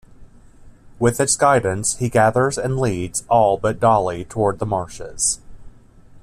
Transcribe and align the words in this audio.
With 0.97 1.19
its 1.19 1.35
guidance, 1.35 1.97
he 1.97 2.09
gathers 2.09 2.57
and 2.57 2.79
leads 2.79 3.23
all 3.29 3.59
but 3.59 3.79
Doli 3.79 4.27
toward 4.27 4.57
the 4.57 4.65
Marshes. 4.65 5.39